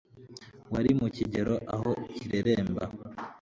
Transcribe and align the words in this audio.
Wari 0.71 0.89
mukigero 0.99 1.55
aho 1.75 1.91
kireremba 2.15 2.83